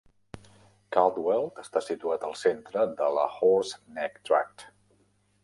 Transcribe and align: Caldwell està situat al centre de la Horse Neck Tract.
Caldwell 0.95 1.45
està 1.63 1.83
situat 1.89 2.25
al 2.31 2.33
centre 2.45 2.87
de 3.03 3.11
la 3.19 3.27
Horse 3.35 3.99
Neck 4.01 4.19
Tract. 4.31 4.67